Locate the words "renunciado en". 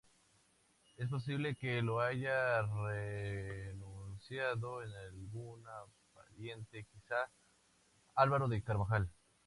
2.63-4.89